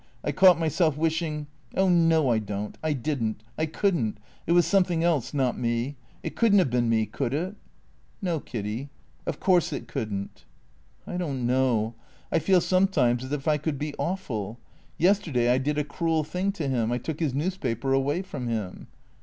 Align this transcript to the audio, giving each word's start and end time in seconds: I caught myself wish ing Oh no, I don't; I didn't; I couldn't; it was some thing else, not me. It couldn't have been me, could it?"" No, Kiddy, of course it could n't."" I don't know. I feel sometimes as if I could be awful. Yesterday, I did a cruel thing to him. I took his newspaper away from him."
I 0.23 0.31
caught 0.31 0.59
myself 0.59 0.97
wish 0.97 1.21
ing 1.21 1.45
Oh 1.75 1.87
no, 1.87 2.29
I 2.29 2.39
don't; 2.39 2.75
I 2.81 2.93
didn't; 2.93 3.43
I 3.55 3.67
couldn't; 3.67 4.17
it 4.47 4.53
was 4.53 4.65
some 4.65 4.83
thing 4.83 5.03
else, 5.03 5.31
not 5.31 5.59
me. 5.59 5.95
It 6.23 6.35
couldn't 6.35 6.57
have 6.57 6.71
been 6.71 6.89
me, 6.89 7.05
could 7.05 7.35
it?"" 7.35 7.53
No, 8.19 8.39
Kiddy, 8.39 8.89
of 9.27 9.39
course 9.39 9.71
it 9.71 9.87
could 9.87 10.11
n't."" 10.11 10.43
I 11.05 11.17
don't 11.17 11.45
know. 11.45 11.93
I 12.31 12.39
feel 12.39 12.61
sometimes 12.61 13.25
as 13.25 13.31
if 13.31 13.47
I 13.47 13.57
could 13.59 13.77
be 13.77 13.93
awful. 13.99 14.57
Yesterday, 14.97 15.51
I 15.51 15.59
did 15.59 15.77
a 15.77 15.83
cruel 15.83 16.23
thing 16.23 16.51
to 16.53 16.67
him. 16.67 16.91
I 16.91 16.97
took 16.97 17.19
his 17.19 17.35
newspaper 17.35 17.93
away 17.93 18.23
from 18.23 18.47
him." 18.47 18.87